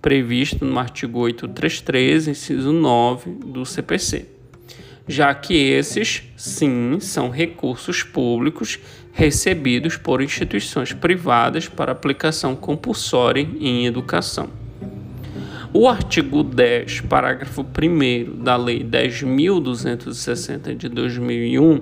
previsto 0.00 0.64
no 0.64 0.78
artigo 0.78 1.18
833, 1.18 2.28
inciso 2.28 2.72
9 2.72 3.30
do 3.46 3.66
CPC, 3.66 4.28
já 5.08 5.34
que 5.34 5.54
esses, 5.54 6.22
sim, 6.36 6.98
são 7.00 7.30
recursos 7.30 8.04
públicos 8.04 8.78
recebidos 9.12 9.96
por 9.96 10.22
instituições 10.22 10.92
privadas 10.92 11.66
para 11.66 11.90
aplicação 11.90 12.54
compulsória 12.54 13.40
em 13.58 13.86
educação. 13.86 14.63
O 15.76 15.88
artigo 15.88 16.44
10, 16.44 17.00
parágrafo 17.00 17.62
1 17.62 18.44
da 18.44 18.56
Lei 18.56 18.84
10.260 18.84 20.76
de 20.76 20.88
2001, 20.88 21.80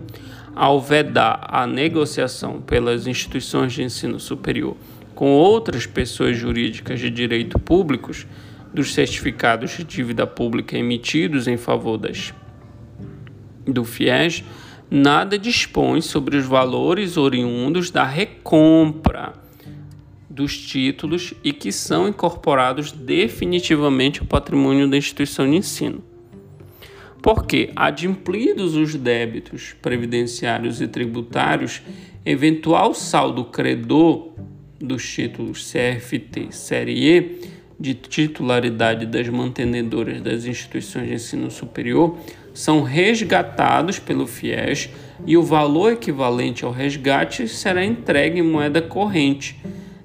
ao 0.57 0.81
vedar 0.81 1.47
a 1.47 1.67
negociação 1.67 2.63
pelas 2.63 3.07
instituições 3.07 3.75
de 3.75 3.83
ensino 3.83 4.19
superior 4.19 4.79
com 5.15 5.33
outras 5.33 5.85
pessoas 5.85 6.39
jurídicas 6.39 7.01
de 7.01 7.11
direito 7.11 7.59
públicos 7.59 8.27
dos 8.73 8.95
certificados 8.95 9.73
de 9.73 9.85
dívida 9.85 10.27
pública 10.27 10.79
emitidos 10.79 11.47
em 11.47 11.59
favor 11.59 11.99
das 11.99 12.33
do 13.67 13.85
FIES, 13.85 14.43
nada 14.91 15.39
dispõe 15.39 16.01
sobre 16.01 16.39
os 16.39 16.47
valores 16.47 17.19
oriundos 17.19 17.91
da 17.91 18.05
recompra 18.05 19.42
dos 20.33 20.57
títulos 20.57 21.35
e 21.45 21.53
que 21.53 21.71
são 21.71 22.09
incorporados 22.09 22.91
definitivamente 22.91 24.21
ao 24.21 24.27
patrimônio 24.27 24.89
da 24.89 24.97
instituição 24.97 25.49
de 25.49 25.57
ensino. 25.57 26.03
Porque, 27.21 27.71
adimplidos 27.77 28.75
os 28.75 28.95
débitos 28.95 29.77
previdenciários 29.81 30.81
e 30.81 30.89
tributários, 30.89 31.83
eventual 32.25 32.95
saldo 32.95 33.45
credor 33.45 34.33
dos 34.81 35.09
títulos 35.09 35.71
CFT 35.71 36.49
Série 36.51 37.07
E, 37.07 37.53
de 37.79 37.95
titularidade 37.95 39.07
das 39.07 39.29
mantenedoras 39.29 40.21
das 40.21 40.47
instituições 40.47 41.09
de 41.09 41.15
ensino 41.15 41.51
superior, 41.51 42.17
são 42.55 42.83
resgatados 42.83 43.99
pelo 43.99 44.27
FIES 44.27 44.89
e 45.27 45.37
o 45.37 45.43
valor 45.43 45.93
equivalente 45.93 46.65
ao 46.65 46.71
resgate 46.71 47.47
será 47.49 47.85
entregue 47.85 48.41
em 48.41 48.43
moeda 48.43 48.81
corrente 48.81 49.59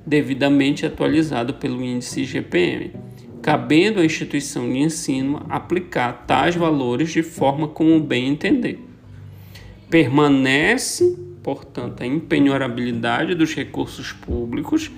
devidamente 0.08 0.86
atualizado 0.86 1.56
pelo 1.56 1.84
índice 1.84 2.22
IGPM, 2.22 2.94
cabendo 3.42 4.00
à 4.00 4.06
instituição 4.06 4.72
de 4.72 4.80
ensino 4.80 5.46
aplicar 5.50 6.24
tais 6.26 6.56
valores 6.56 7.12
de 7.12 7.22
forma 7.22 7.68
como 7.68 8.00
bem 8.00 8.30
entender. 8.30 8.80
Permanece, 9.90 11.18
portanto, 11.44 12.02
a 12.02 12.06
impenhorabilidade 12.06 13.36
dos 13.36 13.54
recursos 13.54 14.14
públicos 14.14 14.90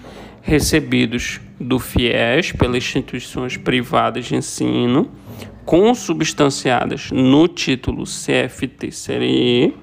recebidos 0.41 1.41
do 1.59 1.79
FIES 1.79 2.51
pelas 2.51 2.77
instituições 2.77 3.57
privadas 3.57 4.25
de 4.25 4.35
ensino, 4.35 5.09
consubstanciadas 5.65 7.11
no 7.11 7.47
título 7.47 8.03
CFT 8.03 8.91
Série 8.91 9.25
E, 9.25 9.73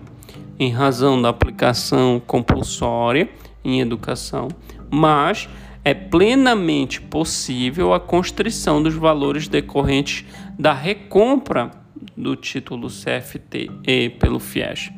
em 0.58 0.70
razão 0.70 1.20
da 1.20 1.28
aplicação 1.28 2.22
compulsória 2.24 3.28
em 3.64 3.80
educação 3.80 4.48
mas 4.90 5.49
é 5.85 5.94
plenamente 5.94 7.01
possível 7.01 7.94
a 7.94 8.01
constrição 8.01 8.83
dos 8.83 8.94
valores 8.94 9.46
decorrentes 9.46 10.25
da 10.59 10.72
recompra 10.72 11.70
do 12.16 12.35
título 12.35 12.88
CFTE 12.88 14.11
pelo 14.18 14.40
FIES, 14.40 14.90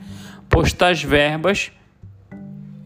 pois 0.48 0.72
tais 0.72 1.02
verbas 1.02 1.70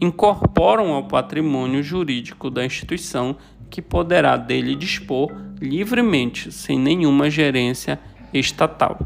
incorporam 0.01 0.91
ao 0.93 1.07
patrimônio 1.07 1.81
jurídico 1.81 2.49
da 2.49 2.65
instituição 2.65 3.37
que 3.69 3.81
poderá 3.81 4.35
dele 4.35 4.75
dispor 4.75 5.31
livremente, 5.59 6.51
sem 6.51 6.77
nenhuma 6.77 7.29
gerência 7.29 7.99
estatal. 8.33 8.99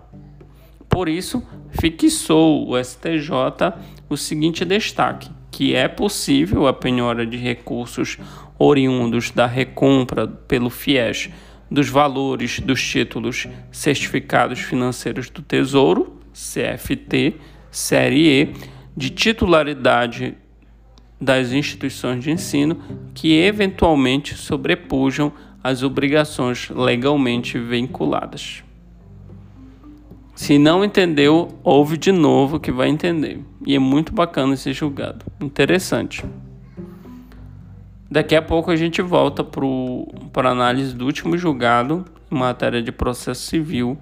Por 0.89 1.07
isso, 1.07 1.43
fixou 1.69 2.67
o 2.67 2.83
STJ 2.83 3.31
o 4.09 4.17
seguinte 4.17 4.65
destaque: 4.65 5.29
que 5.57 5.73
é 5.73 5.87
possível 5.87 6.67
a 6.67 6.71
penhora 6.71 7.25
de 7.25 7.35
recursos 7.35 8.19
oriundos 8.59 9.31
da 9.31 9.47
recompra 9.47 10.27
pelo 10.27 10.69
FIES 10.69 11.31
dos 11.67 11.89
valores 11.89 12.59
dos 12.59 12.79
títulos 12.79 13.47
certificados 13.71 14.59
financeiros 14.59 15.31
do 15.31 15.41
Tesouro, 15.41 16.21
CFT, 16.31 17.37
Série 17.71 18.29
E, 18.29 18.53
de 18.95 19.09
titularidade 19.09 20.37
das 21.19 21.51
instituições 21.51 22.23
de 22.23 22.29
ensino 22.29 22.79
que 23.15 23.33
eventualmente 23.35 24.35
sobrepujam 24.35 25.33
as 25.63 25.81
obrigações 25.81 26.69
legalmente 26.69 27.57
vinculadas. 27.57 28.63
Se 30.37 30.59
não 30.59 30.85
entendeu, 30.85 31.47
ouve 31.63 31.97
de 31.97 32.11
novo 32.11 32.59
que 32.59 32.71
vai 32.71 32.89
entender. 32.89 33.43
E 33.65 33.75
é 33.75 33.79
muito 33.79 34.13
bacana 34.13 34.53
esse 34.53 34.71
julgado. 34.71 35.25
Interessante. 35.41 36.23
Daqui 38.09 38.35
a 38.35 38.41
pouco 38.41 38.69
a 38.69 38.75
gente 38.75 39.01
volta 39.01 39.43
para 39.43 40.51
análise 40.51 40.93
do 40.93 41.05
último 41.05 41.35
julgado 41.39 42.05
em 42.31 42.37
matéria 42.37 42.83
de 42.83 42.91
processo 42.91 43.47
civil. 43.47 43.97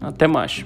Até 0.00 0.28
mais. 0.28 0.64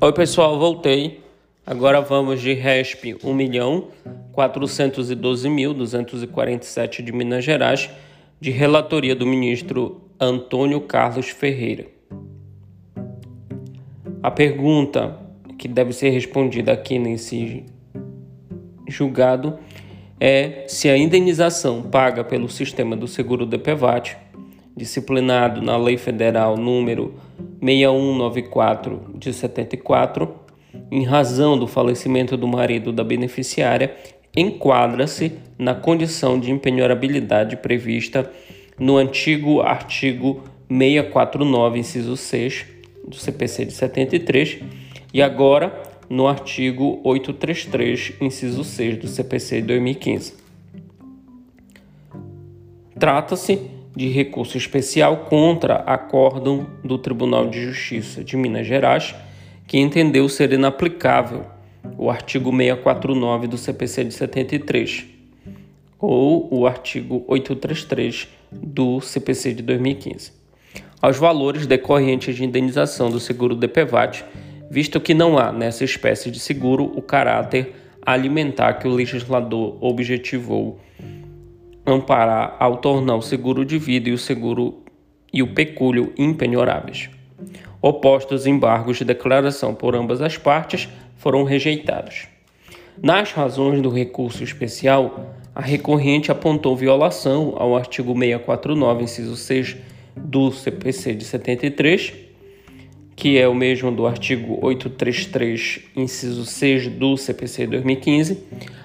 Oi 0.00 0.12
pessoal, 0.12 0.60
voltei. 0.60 1.24
Agora 1.66 2.00
vamos 2.00 2.40
de 2.40 2.52
RESP 2.52 3.18
1.412.247 4.38 7.02
de 7.02 7.12
Minas 7.12 7.44
Gerais, 7.44 7.90
de 8.40 8.52
relatoria 8.52 9.16
do 9.16 9.26
ministro 9.26 10.02
Antônio 10.20 10.80
Carlos 10.80 11.30
Ferreira. 11.30 11.86
A 14.22 14.30
pergunta 14.30 15.18
que 15.58 15.66
deve 15.66 15.92
ser 15.92 16.10
respondida 16.10 16.72
aqui 16.72 16.96
nesse 16.98 17.64
julgado 18.86 19.58
é 20.20 20.64
se 20.68 20.88
a 20.88 20.96
indenização 20.96 21.82
paga 21.82 22.22
pelo 22.22 22.48
sistema 22.48 22.96
do 22.96 23.08
seguro 23.08 23.44
DPVAT, 23.44 24.16
disciplinado 24.76 25.60
na 25.60 25.76
Lei 25.76 25.96
Federal 25.96 26.56
número 26.56 27.14
6194 27.60 29.14
de 29.16 29.32
74, 29.32 30.32
em 30.90 31.04
razão 31.04 31.58
do 31.58 31.66
falecimento 31.66 32.36
do 32.36 32.46
marido 32.46 32.92
da 32.92 33.02
beneficiária, 33.02 33.96
enquadra-se 34.38 35.32
na 35.58 35.74
condição 35.74 36.38
de 36.38 36.50
impenhorabilidade 36.50 37.56
prevista 37.56 38.30
no 38.78 38.96
antigo 38.96 39.60
artigo 39.60 40.44
649, 40.68 41.78
inciso 41.80 42.16
6 42.16 42.66
do 43.06 43.16
CPC 43.16 43.64
de 43.64 43.72
73 43.72 44.58
e 45.12 45.20
agora 45.20 45.82
no 46.08 46.28
artigo 46.28 47.00
833, 47.02 48.14
inciso 48.20 48.62
6 48.62 48.98
do 48.98 49.08
CPC 49.08 49.60
de 49.60 49.66
2015. 49.66 50.34
Trata-se 52.98 53.60
de 53.94 54.08
recurso 54.08 54.56
especial 54.56 55.24
contra 55.28 55.76
acórdão 55.76 56.66
do 56.84 56.98
Tribunal 56.98 57.48
de 57.48 57.60
Justiça 57.60 58.22
de 58.22 58.36
Minas 58.36 58.66
Gerais, 58.66 59.14
que 59.66 59.78
entendeu 59.78 60.28
ser 60.28 60.52
inaplicável 60.52 61.57
o 61.96 62.10
artigo 62.10 62.50
649 62.50 63.46
do 63.46 63.56
CPC 63.56 64.04
de 64.04 64.14
73 64.14 65.06
ou 65.98 66.48
o 66.52 66.66
artigo 66.66 67.24
833 67.26 68.28
do 68.52 69.00
CPC 69.00 69.54
de 69.54 69.62
2015, 69.62 70.32
aos 71.00 71.16
valores 71.16 71.66
decorrentes 71.66 72.36
de 72.36 72.44
indenização 72.44 73.10
do 73.10 73.18
seguro 73.18 73.54
DPVAT, 73.54 74.24
visto 74.70 75.00
que 75.00 75.14
não 75.14 75.38
há 75.38 75.52
nessa 75.52 75.84
espécie 75.84 76.30
de 76.30 76.38
seguro 76.38 76.84
o 76.84 77.02
caráter 77.02 77.74
alimentar 78.04 78.74
que 78.74 78.86
o 78.86 78.92
legislador 78.92 79.76
objetivou 79.80 80.78
amparar 81.84 82.56
ao 82.58 82.76
tornar 82.76 83.16
o 83.16 83.22
seguro 83.22 83.64
de 83.64 83.78
vida 83.78 84.10
e 84.10 84.12
o 84.12 84.18
seguro 84.18 84.82
e 85.32 85.42
o 85.42 85.54
pecúlio 85.54 86.12
impenhoráveis. 86.16 87.10
Opostos 87.80 88.46
embargos 88.46 88.96
de 88.96 89.04
declaração 89.04 89.74
por 89.74 89.94
ambas 89.94 90.20
as 90.20 90.36
partes 90.36 90.88
foram 91.16 91.44
rejeitados. 91.44 92.26
Nas 93.00 93.32
razões 93.32 93.80
do 93.80 93.88
recurso 93.88 94.42
especial, 94.42 95.34
a 95.54 95.62
recorrente 95.62 96.30
apontou 96.32 96.76
violação 96.76 97.54
ao 97.56 97.76
artigo 97.76 98.12
649, 98.12 99.04
inciso 99.04 99.36
6 99.36 99.76
do 100.16 100.50
CPC 100.50 101.14
de 101.14 101.24
73, 101.24 102.12
que 103.14 103.38
é 103.38 103.46
o 103.46 103.54
mesmo 103.54 103.92
do 103.92 104.06
artigo 104.06 104.58
833, 104.60 105.80
inciso 105.94 106.44
6 106.44 106.88
do 106.88 107.16
CPC 107.16 107.66
de 107.66 107.72
2015, 107.72 108.38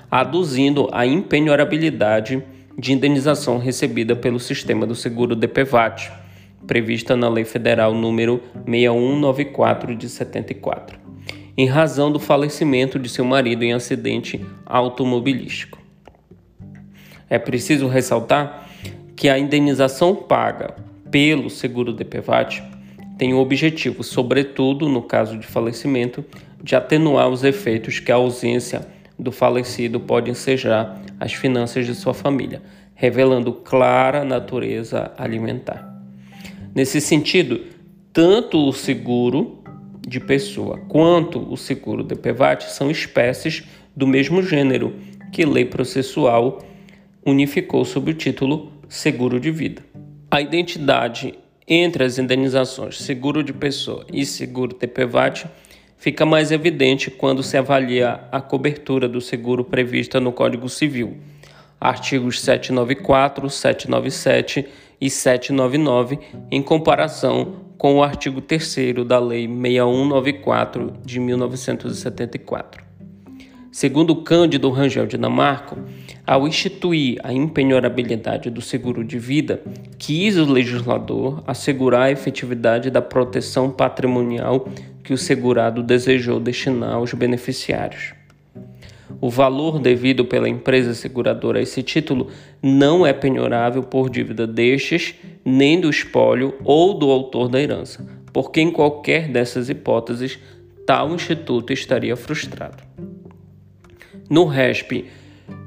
aduzindo 0.10 0.88
a 0.92 1.06
impenhorabilidade 1.06 2.44
de 2.78 2.94
indenização 2.94 3.58
recebida 3.58 4.16
pelo 4.16 4.40
sistema 4.40 4.86
do 4.86 4.96
seguro 4.96 5.36
DPVAT, 5.36 6.12
prevista 6.66 7.16
na 7.16 7.30
Lei 7.30 7.46
Federal 7.46 7.94
número 7.94 8.42
6194 8.66 9.96
de 9.96 10.10
74, 10.10 11.00
em 11.58 11.68
razão 11.68 12.12
do 12.12 12.20
falecimento 12.20 12.98
de 12.98 13.10
seu 13.10 13.26
marido 13.26 13.64
em 13.64 13.74
acidente 13.74 14.44
automobilístico. 14.66 15.80
É 17.30 17.38
preciso 17.38 17.88
ressaltar 17.88 18.70
que 19.16 19.30
a 19.30 19.38
indenização 19.38 20.16
paga 20.16 20.76
pelo 21.10 21.50
seguro 21.50 21.94
DPVAT 21.94 22.64
tem 23.18 23.34
o 23.34 23.40
objetivo, 23.40 24.04
sobretudo 24.04 24.90
no 24.90 25.02
caso 25.02 25.38
de 25.38 25.46
falecimento, 25.46 26.26
de 26.62 26.76
atenuar 26.76 27.30
os 27.30 27.44
efeitos 27.44 28.00
que 28.00 28.12
a 28.12 28.16
ausência 28.16 28.88
do 29.18 29.32
falecido 29.32 30.00
pode 30.00 30.32
ensejar 30.32 31.02
as 31.20 31.34
finanças 31.34 31.86
de 31.86 31.94
sua 31.94 32.14
família, 32.14 32.62
revelando 32.96 33.54
clara 33.54 34.24
natureza 34.24 35.12
alimentar. 35.18 35.93
Nesse 36.76 37.00
sentido, 37.00 37.62
tanto 38.12 38.58
o 38.68 38.74
seguro 38.74 39.64
de 40.08 40.20
pessoa 40.20 40.80
quanto 40.88 41.40
o 41.40 41.56
seguro 41.56 42.04
de 42.04 42.16
PVAT 42.16 42.64
são 42.64 42.90
espécies 42.90 43.64
do 43.96 44.08
mesmo 44.08 44.42
gênero 44.42 44.96
que 45.32 45.46
lei 45.46 45.66
processual 45.66 46.64
unificou 47.24 47.86
sob 47.86 48.12
o 48.12 48.14
título 48.14 48.72
seguro 48.90 49.40
de 49.40 49.52
vida. 49.52 49.84
A 50.32 50.42
identidade 50.42 51.36
entre 51.68 52.04
as 52.04 52.18
indenizações 52.18 52.98
seguro 52.98 53.44
de 53.44 53.54
pessoa 53.54 54.06
e 54.12 54.26
seguro 54.26 54.74
TPVAT 54.74 55.46
fica 55.96 56.26
mais 56.26 56.52
evidente 56.52 57.12
quando 57.12 57.44
se 57.44 57.56
avalia 57.56 58.20
a 58.32 58.42
cobertura 58.42 59.08
do 59.08 59.22
seguro 59.22 59.64
prevista 59.64 60.20
no 60.20 60.32
Código 60.32 60.68
Civil, 60.68 61.18
artigos 61.80 62.42
794, 62.42 63.48
797 63.48 64.68
e 65.04 65.10
799, 65.10 66.18
em 66.50 66.62
comparação 66.62 67.56
com 67.78 67.96
o 67.98 68.04
artigo 68.04 68.40
3 68.40 69.04
da 69.06 69.20
Lei 69.20 69.46
6194 69.46 70.94
de 71.04 71.20
1974. 71.20 72.82
Segundo 73.70 74.16
Cândido 74.16 74.70
Rangel 74.70 75.06
Dinamarco, 75.06 75.78
ao 76.26 76.48
instituir 76.48 77.20
a 77.22 77.34
impenhorabilidade 77.34 78.50
do 78.50 78.62
seguro 78.62 79.04
de 79.04 79.20
vida, 79.20 79.62
quis 79.98 80.38
o 80.38 80.46
legislador 80.46 81.44
assegurar 81.46 82.04
a 82.04 82.12
efetividade 82.12 82.90
da 82.90 83.02
proteção 83.02 83.70
patrimonial 83.70 84.70
que 85.04 85.12
o 85.12 85.18
segurado 85.18 85.84
desejou 85.84 86.40
destinar 86.40 86.94
aos 86.94 87.14
beneficiários. 87.14 88.14
O 89.24 89.30
valor 89.30 89.80
devido 89.80 90.26
pela 90.26 90.50
empresa 90.50 90.94
seguradora 90.94 91.60
a 91.60 91.62
esse 91.62 91.82
título 91.82 92.28
não 92.62 93.08
é 93.08 93.14
penhorável 93.14 93.82
por 93.82 94.10
dívida 94.10 94.46
destes, 94.46 95.16
nem 95.46 95.80
do 95.80 95.90
espólio 95.90 96.56
ou 96.66 96.94
do 96.94 97.10
autor 97.10 97.48
da 97.48 97.62
herança, 97.62 98.06
porque 98.34 98.60
em 98.60 98.70
qualquer 98.70 99.30
dessas 99.30 99.70
hipóteses 99.70 100.38
tal 100.86 101.16
instituto 101.16 101.72
estaria 101.72 102.18
frustrado. 102.18 102.84
No 104.30 104.44
RESP 104.44 105.06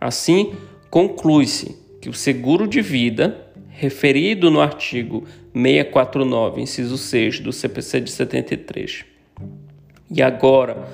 Assim, 0.00 0.54
conclui-se 0.88 1.76
que 2.00 2.08
o 2.08 2.14
seguro 2.14 2.66
de 2.66 2.80
vida, 2.80 3.46
referido 3.68 4.50
no 4.50 4.62
artigo 4.62 5.26
649, 5.52 6.62
inciso 6.62 6.96
6 6.96 7.40
do 7.40 7.52
CPC 7.52 8.00
de 8.00 8.10
73, 8.10 9.04
e 10.10 10.22
agora, 10.22 10.88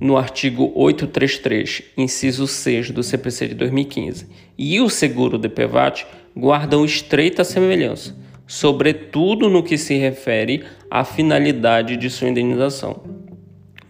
no 0.00 0.16
artigo 0.16 0.72
833, 0.74 1.82
inciso 1.96 2.46
6 2.46 2.90
do 2.90 3.02
CPC 3.02 3.48
de 3.48 3.54
2015, 3.54 4.26
e 4.58 4.80
o 4.80 4.88
seguro 4.88 5.38
DPVAT 5.38 6.06
guardam 6.36 6.84
estreita 6.84 7.44
semelhança, 7.44 8.16
sobretudo 8.46 9.48
no 9.48 9.62
que 9.62 9.78
se 9.78 9.96
refere 9.96 10.64
à 10.90 11.04
finalidade 11.04 11.96
de 11.96 12.10
sua 12.10 12.28
indenização, 12.28 13.02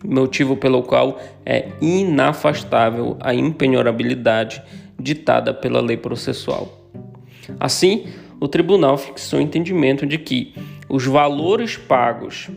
motivo 0.04 0.56
pelo 0.56 0.82
qual 0.82 1.20
é 1.44 1.68
inafastável 1.80 3.16
a 3.20 3.34
impenhorabilidade 3.34 4.62
ditada 4.98 5.52
pela 5.52 5.80
lei 5.80 5.96
processual. 5.96 6.90
Assim, 7.58 8.06
o 8.40 8.48
tribunal 8.48 8.96
fixou 8.98 9.38
o 9.38 9.42
entendimento 9.42 10.06
de 10.06 10.18
que 10.18 10.54
os 10.88 11.06
valores 11.06 11.76
pagos 11.76 12.50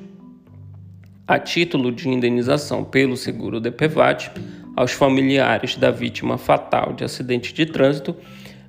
a 1.27 1.37
título 1.37 1.91
de 1.91 2.07
indenização 2.07 2.85
pelo 2.85 3.17
seguro 3.17 3.59
DPVAT 3.59 4.31
aos 4.75 4.93
familiares 4.93 5.75
da 5.75 5.91
vítima 5.91 6.37
fatal 6.37 6.93
de 6.93 7.03
acidente 7.03 7.53
de 7.53 7.65
trânsito 7.65 8.15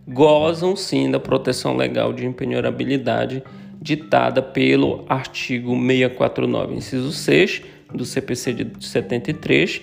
gozam 0.06 0.74
sim 0.74 1.08
da 1.10 1.20
proteção 1.20 1.76
legal 1.76 2.12
de 2.12 2.26
impenhorabilidade 2.26 3.44
ditada 3.80 4.42
pelo 4.42 5.04
artigo 5.08 5.70
649, 5.76 6.74
inciso 6.74 7.12
6 7.12 7.62
do 7.94 8.04
CPC 8.04 8.52
de 8.54 8.86
73 8.86 9.82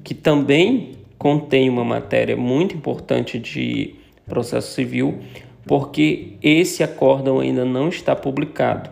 que 0.03 0.15
também 0.15 0.93
contém 1.19 1.69
uma 1.71 1.85
matéria 1.85 2.37
muito 2.37 2.77
importante 2.77 3.39
de 3.39 3.95
processo 4.27 4.73
civil, 4.73 5.19
porque 5.67 6.35
esse 6.43 6.83
acórdão 6.83 7.41
ainda 7.41 7.65
não 7.65 7.89
está 7.89 8.15
publicado. 8.15 8.91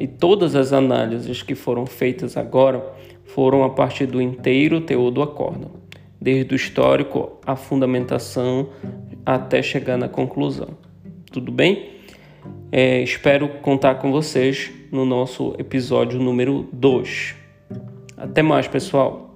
E 0.00 0.06
todas 0.06 0.56
as 0.56 0.72
análises 0.72 1.42
que 1.42 1.54
foram 1.54 1.86
feitas 1.86 2.36
agora 2.36 2.84
foram 3.26 3.62
a 3.64 3.70
partir 3.70 4.06
do 4.06 4.20
inteiro 4.20 4.80
teor 4.80 5.10
do 5.10 5.22
acórdão, 5.22 5.70
desde 6.20 6.54
o 6.54 6.56
histórico, 6.56 7.38
a 7.46 7.56
fundamentação, 7.56 8.68
até 9.24 9.62
chegar 9.62 9.96
na 9.96 10.08
conclusão. 10.08 10.70
Tudo 11.30 11.52
bem? 11.52 11.90
É, 12.70 13.02
espero 13.02 13.48
contar 13.60 13.96
com 13.96 14.10
vocês 14.10 14.70
no 14.90 15.04
nosso 15.04 15.54
episódio 15.58 16.18
número 16.18 16.68
2. 16.72 17.34
Até 18.16 18.42
mais, 18.42 18.66
pessoal! 18.66 19.31